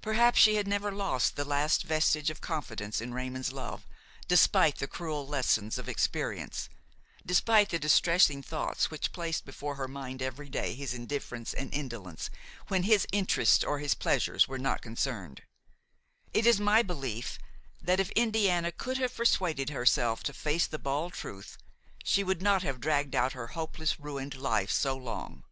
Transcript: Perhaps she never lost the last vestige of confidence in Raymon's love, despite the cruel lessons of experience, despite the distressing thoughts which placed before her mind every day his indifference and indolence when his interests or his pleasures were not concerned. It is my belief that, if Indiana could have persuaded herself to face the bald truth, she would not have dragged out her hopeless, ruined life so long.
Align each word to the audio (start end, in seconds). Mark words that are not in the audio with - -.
Perhaps 0.00 0.38
she 0.38 0.62
never 0.62 0.92
lost 0.92 1.34
the 1.34 1.44
last 1.44 1.82
vestige 1.82 2.30
of 2.30 2.40
confidence 2.40 3.00
in 3.00 3.12
Raymon's 3.12 3.50
love, 3.52 3.84
despite 4.28 4.76
the 4.78 4.86
cruel 4.86 5.26
lessons 5.26 5.76
of 5.76 5.88
experience, 5.88 6.68
despite 7.26 7.70
the 7.70 7.80
distressing 7.80 8.44
thoughts 8.44 8.92
which 8.92 9.10
placed 9.10 9.44
before 9.44 9.74
her 9.74 9.88
mind 9.88 10.22
every 10.22 10.48
day 10.48 10.76
his 10.76 10.94
indifference 10.94 11.52
and 11.52 11.74
indolence 11.74 12.30
when 12.68 12.84
his 12.84 13.08
interests 13.10 13.64
or 13.64 13.80
his 13.80 13.94
pleasures 13.96 14.46
were 14.46 14.56
not 14.56 14.82
concerned. 14.82 15.42
It 16.32 16.46
is 16.46 16.60
my 16.60 16.82
belief 16.84 17.40
that, 17.80 17.98
if 17.98 18.10
Indiana 18.10 18.70
could 18.70 18.98
have 18.98 19.16
persuaded 19.16 19.70
herself 19.70 20.22
to 20.22 20.32
face 20.32 20.68
the 20.68 20.78
bald 20.78 21.12
truth, 21.12 21.58
she 22.04 22.22
would 22.22 22.40
not 22.40 22.62
have 22.62 22.80
dragged 22.80 23.16
out 23.16 23.32
her 23.32 23.48
hopeless, 23.48 23.98
ruined 23.98 24.36
life 24.36 24.70
so 24.70 24.96
long. 24.96 25.42